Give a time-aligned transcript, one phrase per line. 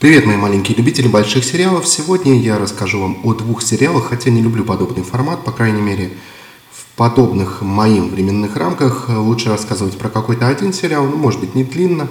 [0.00, 1.86] Привет, мои маленькие любители больших сериалов.
[1.86, 6.12] Сегодня я расскажу вам о двух сериалах, хотя не люблю подобный формат, по крайней мере,
[6.72, 11.64] в подобных моим временных рамках лучше рассказывать про какой-то один сериал, ну, может быть, не
[11.64, 12.08] длинно.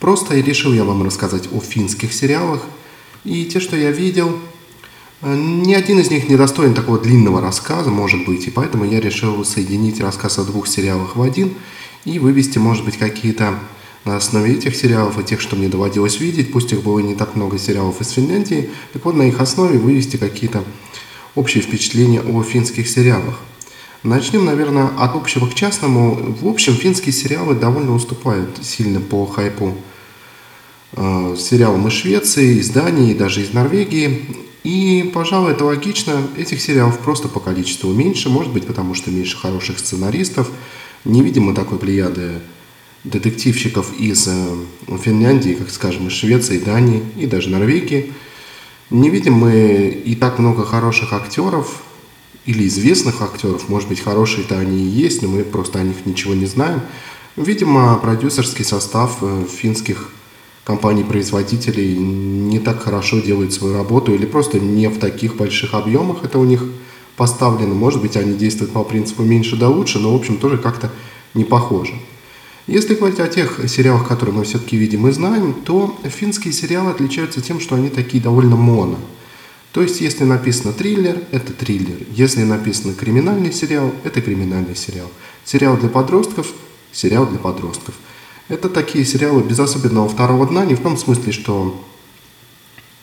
[0.00, 2.62] Просто и решил я вам рассказать о финских сериалах.
[3.24, 4.34] И те, что я видел,
[5.20, 9.44] ни один из них не достоин такого длинного рассказа, может быть, и поэтому я решил
[9.44, 11.52] соединить рассказ о двух сериалах в один
[12.06, 13.58] и вывести, может быть, какие-то
[14.04, 17.36] на основе этих сериалов и тех, что мне доводилось видеть, пусть их было не так
[17.36, 20.64] много сериалов из Финляндии, так вот на их основе вывести какие-то
[21.34, 23.38] общие впечатления о финских сериалах.
[24.02, 26.36] Начнем, наверное, от общего к частному.
[26.40, 29.74] В общем, финские сериалы довольно уступают сильно по хайпу
[30.92, 34.26] э, сериалам из Швеции, из Дании, даже из Норвегии.
[34.62, 36.22] И, пожалуй, это логично.
[36.36, 40.48] Этих сериалов просто по количеству меньше, может быть, потому что меньше хороших сценаристов.
[41.04, 42.40] Не видим мы такой плеяды
[43.04, 44.56] детективщиков из э,
[45.02, 48.12] Финляндии, как скажем, из Швеции, Дании и даже Норвегии.
[48.90, 51.82] Не видим мы и так много хороших актеров
[52.46, 56.34] или известных актеров, может быть, хорошие-то они и есть, но мы просто о них ничего
[56.34, 56.80] не знаем.
[57.36, 60.10] Видимо, продюсерский состав э, финских
[60.64, 66.38] компаний-производителей не так хорошо делает свою работу или просто не в таких больших объемах это
[66.38, 66.62] у них
[67.16, 67.74] поставлено.
[67.74, 70.90] Может быть, они действуют по принципу меньше да лучше, но, в общем, тоже как-то
[71.32, 71.94] не похоже.
[72.68, 77.40] Если говорить о тех сериалах, которые мы все-таки видим и знаем, то финские сериалы отличаются
[77.40, 78.98] тем, что они такие довольно моно.
[79.72, 81.96] То есть, если написано триллер, это триллер.
[82.10, 85.10] Если написано криминальный сериал, это криминальный сериал.
[85.46, 86.52] Сериал для подростков,
[86.92, 87.94] сериал для подростков.
[88.48, 91.82] Это такие сериалы без особенного второго дна, не в том смысле, что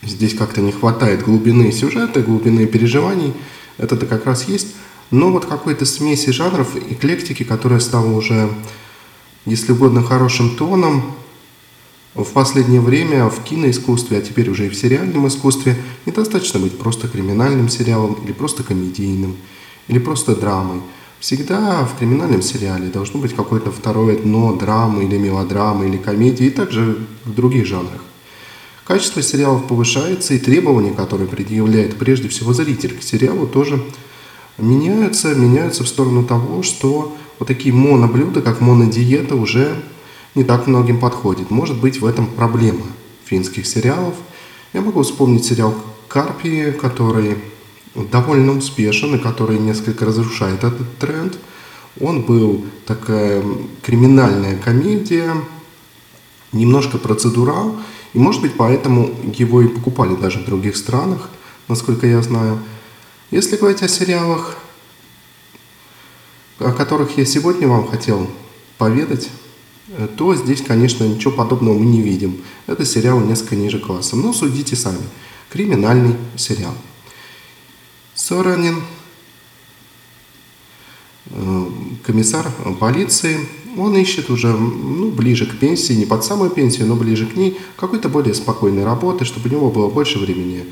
[0.03, 3.33] здесь как-то не хватает глубины сюжета, глубины переживаний.
[3.79, 4.75] Это-то как раз есть.
[5.09, 8.47] Но вот какой-то смеси жанров, эклектики, которая стала уже
[9.45, 11.13] если угодно, хорошим тоном.
[12.15, 17.07] В последнее время в киноискусстве, а теперь уже и в сериальном искусстве, недостаточно быть просто
[17.07, 19.35] криминальным сериалом или просто комедийным,
[19.87, 20.81] или просто драмой.
[21.19, 26.51] Всегда в криминальном сериале должно быть какое-то второе дно драмы или мелодрамы или комедии, и
[26.51, 28.01] также в других жанрах.
[28.85, 33.83] Качество сериалов повышается, и требования, которые предъявляет прежде всего зритель к сериалу, тоже
[34.57, 39.83] меняются, меняются в сторону того, что вот такие моноблюда, как монодиета, уже
[40.35, 41.49] не так многим подходит.
[41.49, 42.83] Может быть, в этом проблема
[43.25, 44.15] финских сериалов.
[44.73, 45.73] Я могу вспомнить сериал
[46.07, 47.37] «Карпии», который
[47.95, 51.37] довольно успешен и который несколько разрушает этот тренд.
[52.01, 53.43] Он был такая
[53.81, 55.33] криминальная комедия,
[56.51, 57.77] немножко процедурал,
[58.13, 61.29] и, может быть, поэтому его и покупали даже в других странах,
[61.67, 62.59] насколько я знаю.
[63.31, 64.57] Если говорить о сериалах
[66.59, 68.29] о которых я сегодня вам хотел
[68.77, 69.29] поведать,
[69.89, 72.41] э, то здесь, конечно, ничего подобного мы не видим.
[72.67, 74.21] Это сериал несколько ниже классом.
[74.21, 75.01] Но судите сами.
[75.51, 76.73] Криминальный сериал.
[78.13, 78.81] Соранин,
[81.27, 81.65] э,
[82.03, 82.49] комиссар
[82.79, 83.39] полиции,
[83.77, 87.59] он ищет уже ну, ближе к пенсии, не под самую пенсию, но ближе к ней,
[87.75, 90.65] какой-то более спокойной работы, чтобы у него было больше времени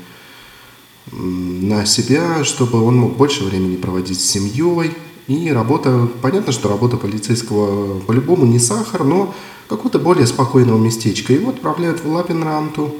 [1.12, 4.92] на себя, чтобы он мог больше времени проводить с семьей,
[5.26, 9.34] и работа, понятно, что работа полицейского по-любому не сахар, но
[9.68, 11.32] какого-то более спокойного местечка.
[11.32, 12.94] Его отправляют в Лапинранту,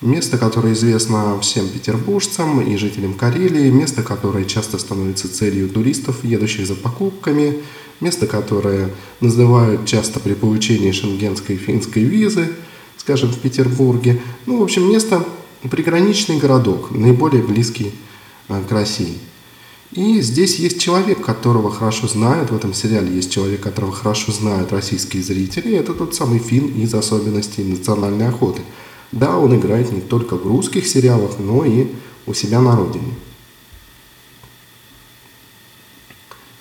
[0.00, 6.66] место, которое известно всем петербуржцам и жителям Карелии, место, которое часто становится целью туристов, едущих
[6.66, 7.62] за покупками,
[8.00, 8.90] место, которое
[9.20, 12.48] называют часто при получении шенгенской финской визы,
[12.96, 14.22] скажем, в Петербурге.
[14.46, 15.24] Ну, в общем, место,
[15.70, 17.92] приграничный городок, наиболее близкий
[18.48, 19.18] э, к России.
[19.92, 24.72] И здесь есть человек, которого хорошо знают, в этом сериале есть человек, которого хорошо знают
[24.72, 28.62] российские зрители, это тот самый Финн из особенностей национальной охоты.
[29.10, 31.88] Да, он играет не только в русских сериалах, но и
[32.26, 33.14] у себя на родине.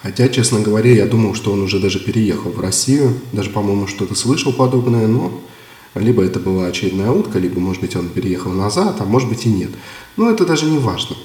[0.02, 4.16] Хотя, честно говоря, я думал, что он уже даже переехал в Россию, даже, по-моему, что-то
[4.16, 5.40] слышал подобное, но
[5.94, 9.50] либо это была очередная утка, либо, может быть, он переехал назад, а может быть и
[9.50, 9.70] нет.
[10.18, 11.16] Но это даже не важно.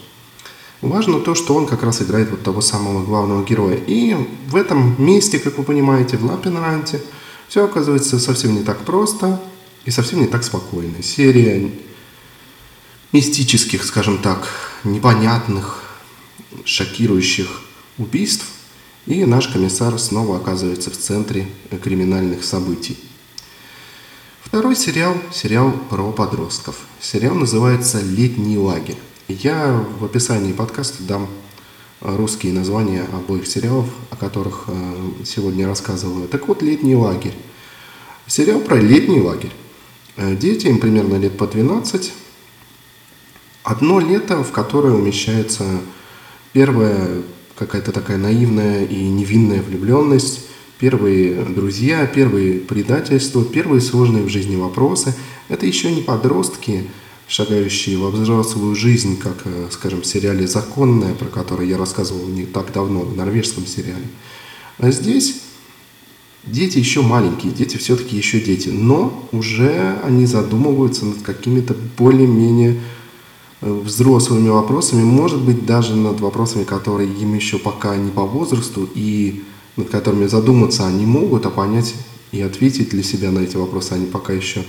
[0.84, 3.80] Важно то, что он как раз играет вот того самого главного героя.
[3.86, 4.14] И
[4.48, 7.00] в этом месте, как вы понимаете, в Лапенранте,
[7.48, 9.42] все оказывается совсем не так просто
[9.86, 11.02] и совсем не так спокойно.
[11.02, 11.70] Серия
[13.12, 14.46] мистических, скажем так,
[14.84, 15.82] непонятных,
[16.66, 17.62] шокирующих
[17.96, 18.44] убийств,
[19.06, 21.48] и наш комиссар снова оказывается в центре
[21.82, 22.98] криминальных событий.
[24.42, 26.76] Второй сериал– сериал про подростков.
[27.00, 28.98] Сериал называется «Летний лагерь».
[29.28, 31.30] Я в описании подкаста дам
[32.02, 36.28] э, русские названия обоих сериалов, о которых э, сегодня рассказываю.
[36.28, 37.32] Так вот, «Летний лагерь».
[38.26, 39.52] Сериал про летний лагерь.
[40.18, 42.12] э, дети, им примерно лет по 12.
[43.62, 45.64] Одно лето, в которое умещается
[46.52, 47.22] первая
[47.56, 50.46] какая-то такая наивная и невинная влюбленность,
[50.78, 55.14] первые друзья, первые предательства, первые сложные в жизни вопросы.
[55.48, 56.84] Это еще не подростки,
[57.34, 62.46] шагающие во взрослую жизнь, как, э, скажем, в сериале «Законная», про который я рассказывал не
[62.46, 64.06] так давно, в норвежском сериале.
[64.78, 65.40] А здесь
[66.44, 72.80] дети еще маленькие, дети все-таки еще дети, но уже они задумываются над какими-то более-менее
[73.62, 78.88] э, взрослыми вопросами, может быть, даже над вопросами, которые им еще пока не по возрасту,
[78.94, 79.42] и
[79.76, 81.96] над которыми задуматься они могут, а понять
[82.30, 84.62] и ответить для себя на эти вопросы они пока еще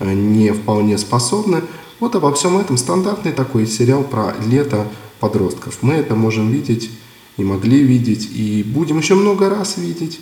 [0.00, 1.62] э, не вполне способны.
[2.00, 4.86] Вот обо всем этом стандартный такой сериал про лето
[5.20, 5.78] подростков.
[5.82, 6.90] Мы это можем видеть
[7.36, 10.20] и могли видеть, и будем еще много раз видеть.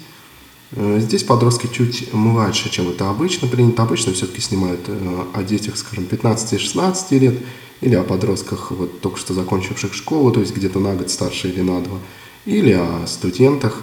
[0.72, 3.82] Э, здесь подростки чуть младше, чем это обычно принято.
[3.82, 7.34] Обычно все-таки снимают э, о детях, скажем, 15-16 лет,
[7.80, 11.60] или о подростках, вот только что закончивших школу, то есть где-то на год старше или
[11.60, 11.98] на два,
[12.46, 13.82] или о студентах,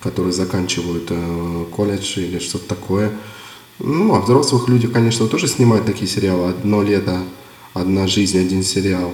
[0.00, 3.12] которые заканчивают э, колледж или что-то такое.
[3.78, 6.50] Ну, о взрослых людях, конечно, тоже снимают такие сериалы.
[6.50, 7.20] «Одно лето,
[7.74, 9.12] одна жизнь, один сериал».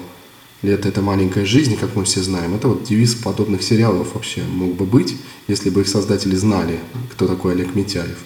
[0.62, 2.54] Лето– это маленькая жизнь, как мы все знаем.
[2.54, 5.16] Это вот девиз подобных сериалов вообще мог бы быть,
[5.48, 6.78] если бы их создатели знали,
[7.10, 8.18] кто такой Олег Митяев.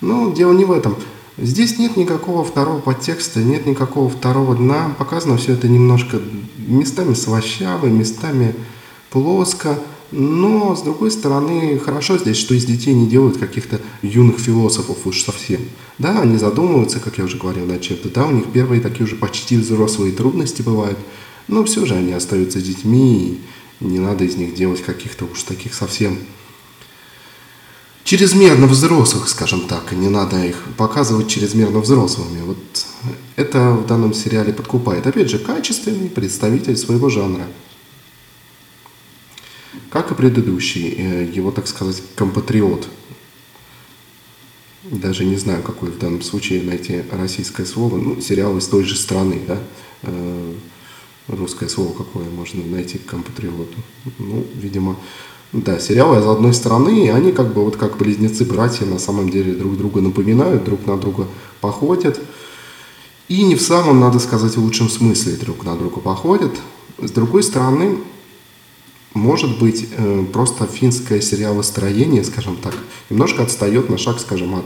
[0.00, 0.96] Но дело не в этом.
[1.36, 4.94] Здесь нет никакого второго подтекста, нет никакого второго дна.
[4.96, 6.20] Показано все это немножко
[6.58, 8.54] местами слащаво, местами
[9.10, 9.80] плоско.
[10.16, 15.22] Но, с другой стороны, хорошо здесь, что из детей не делают каких-то юных философов уж
[15.22, 15.60] совсем.
[15.98, 18.10] Да, они задумываются, как я уже говорил, над чем-то.
[18.10, 20.98] Да, у них первые такие уже почти взрослые трудности бывают.
[21.48, 23.40] Но все же они остаются детьми,
[23.80, 26.18] и не надо из них делать каких-то уж таких совсем
[28.04, 32.42] чрезмерно взрослых, скажем так, и не надо их показывать чрезмерно взрослыми.
[32.42, 32.86] Вот
[33.34, 35.06] это в данном сериале подкупает.
[35.06, 37.46] Опять же, качественный представитель своего жанра.
[39.90, 42.88] Как и предыдущий, э, его, так сказать, компатриот.
[44.84, 47.96] Даже не знаю, какое в данном случае найти российское слово.
[47.96, 49.58] Ну, сериал из той же страны, да.
[50.02, 50.52] Э,
[51.28, 53.78] русское слово какое можно найти к компатриоту.
[54.18, 54.96] Ну, видимо,
[55.52, 59.52] да, сериалы из одной страны, и они как бы вот как близнецы-братья на самом деле
[59.54, 61.28] друг друга напоминают, друг на друга
[61.60, 62.20] походят.
[63.28, 66.52] И не в самом, надо сказать, лучшем смысле друг на друга походят.
[66.98, 67.98] С другой стороны,
[69.14, 72.74] может быть, э, просто финское сериалостроение, скажем так,
[73.08, 74.64] немножко отстает на шаг, скажем, от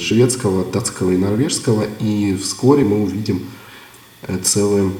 [0.00, 3.42] шведского, датского и норвежского, и вскоре мы увидим
[4.22, 4.92] э, целый,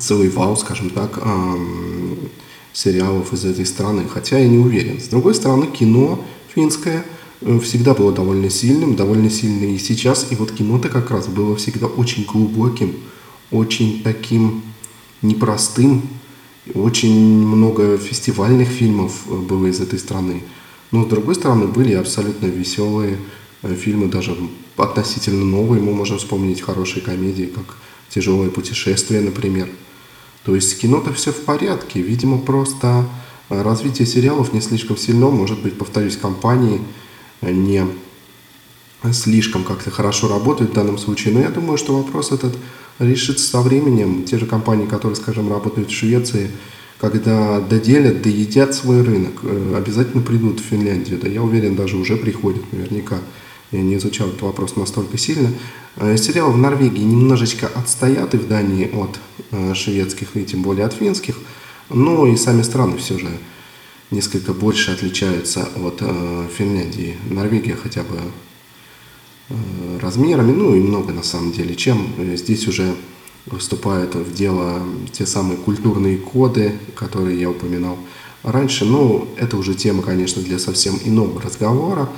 [0.00, 1.20] целый вау, скажем так,
[2.72, 5.00] сериалов из этой страны, хотя я не уверен.
[5.00, 6.24] С другой стороны, кино
[6.54, 7.04] финское
[7.40, 11.56] э, всегда было довольно сильным, довольно сильным и сейчас, и вот кино-то как раз было
[11.56, 12.96] всегда очень глубоким,
[13.50, 14.62] очень таким
[15.22, 16.02] непростым,
[16.74, 20.42] очень много фестивальных фильмов э, было из этой страны.
[20.90, 23.18] Но, с другой стороны, были абсолютно веселые
[23.62, 24.36] э, фильмы, даже
[24.76, 25.82] относительно новые.
[25.82, 27.76] Мы можем вспомнить хорошие комедии, как
[28.08, 29.68] «Тяжелое путешествие», например.
[30.44, 32.00] То есть кино-то все в порядке.
[32.02, 33.06] Видимо, просто
[33.48, 35.30] э, развитие сериалов не слишком сильно.
[35.30, 36.80] Может быть, повторюсь, компании
[37.42, 37.86] не
[39.12, 41.34] слишком как-то хорошо работают в данном случае.
[41.34, 42.56] Но я думаю, что вопрос этот
[42.98, 44.24] решится со временем.
[44.24, 46.50] Те же компании, которые, скажем, работают в Швеции,
[47.00, 51.18] когда доделят, доедят свой рынок, э, обязательно придут в Финляндию.
[51.18, 53.18] Да я уверен, даже уже приходят наверняка.
[53.72, 55.50] Я не изучал этот вопрос настолько сильно.
[55.96, 59.18] Э, сериалы в Норвегии немножечко отстоят и в Дании от
[59.50, 61.38] э, шведских, и тем более от финских.
[61.88, 63.30] Но и сами страны все же
[64.10, 66.02] несколько больше отличаются от
[66.56, 67.16] Финляндии.
[67.30, 68.16] Норвегия хотя бы
[70.00, 72.94] размерами, ну и много на самом деле, чем э, здесь уже
[73.58, 77.98] вступают в дело те самые культурные коды, которые я упоминал
[78.42, 78.84] раньше.
[78.84, 82.08] Но это уже тема, конечно, для совсем иного разговора.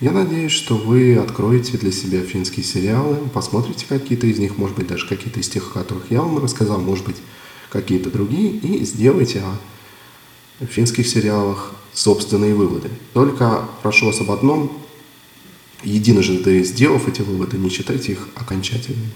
[0.00, 4.88] Я надеюсь, что вы откроете для себя финские сериалы, посмотрите какие-то из них, может быть,
[4.88, 7.16] даже какие-то из тех, о которых я вам рассказал, может быть,
[7.70, 9.42] какие-то другие, и сделайте
[10.60, 12.90] о финских сериалах собственные выводы.
[13.12, 14.72] Только прошу вас об одном,
[15.84, 19.10] единожды сделав эти выводы, не считайте их окончательными.